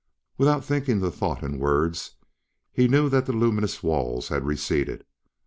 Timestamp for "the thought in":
0.99-1.59